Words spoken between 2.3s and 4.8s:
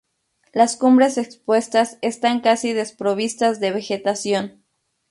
casi desprovistas de vegetación.